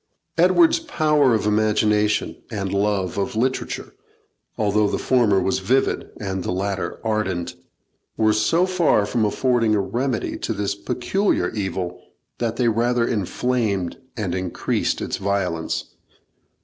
[0.35, 3.93] Edward's power of imagination and love of literature,
[4.57, 7.53] although the former was vivid and the latter ardent,
[8.17, 12.01] were so far from affording a remedy to this peculiar evil,
[12.39, 15.93] that they rather inflamed and increased its violence.